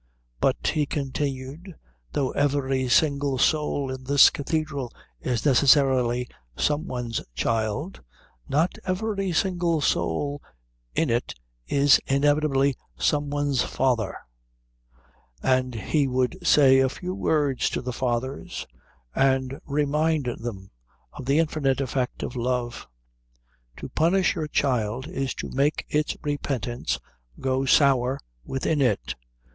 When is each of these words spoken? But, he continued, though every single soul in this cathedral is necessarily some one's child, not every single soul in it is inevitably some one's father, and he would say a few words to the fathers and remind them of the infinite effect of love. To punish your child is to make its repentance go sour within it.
But, 0.39 0.69
he 0.73 0.87
continued, 0.87 1.75
though 2.13 2.31
every 2.31 2.89
single 2.89 3.37
soul 3.37 3.91
in 3.93 4.05
this 4.05 4.31
cathedral 4.31 4.91
is 5.19 5.45
necessarily 5.45 6.27
some 6.57 6.87
one's 6.87 7.21
child, 7.35 8.01
not 8.49 8.79
every 8.83 9.31
single 9.31 9.79
soul 9.79 10.41
in 10.95 11.11
it 11.11 11.35
is 11.67 11.99
inevitably 12.07 12.75
some 12.97 13.29
one's 13.29 13.61
father, 13.61 14.17
and 15.43 15.75
he 15.75 16.07
would 16.07 16.39
say 16.47 16.79
a 16.79 16.89
few 16.89 17.13
words 17.13 17.69
to 17.69 17.79
the 17.83 17.93
fathers 17.93 18.65
and 19.13 19.61
remind 19.67 20.25
them 20.39 20.71
of 21.13 21.27
the 21.27 21.37
infinite 21.37 21.79
effect 21.79 22.23
of 22.23 22.35
love. 22.35 22.87
To 23.77 23.87
punish 23.87 24.33
your 24.33 24.47
child 24.47 25.07
is 25.07 25.35
to 25.35 25.51
make 25.51 25.85
its 25.89 26.17
repentance 26.23 26.97
go 27.39 27.65
sour 27.65 28.19
within 28.43 28.81
it. 28.81 29.13